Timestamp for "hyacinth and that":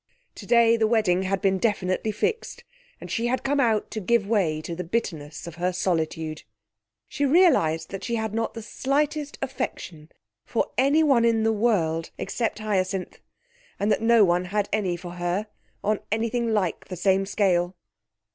12.57-14.01